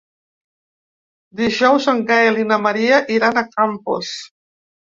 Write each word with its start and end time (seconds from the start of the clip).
Dijous 1.43 1.87
en 1.95 2.01
Gaël 2.09 2.41
i 2.45 2.47
na 2.53 2.59
Maria 2.69 3.03
iran 3.19 3.39
a 3.43 3.47
Campos. 3.55 4.19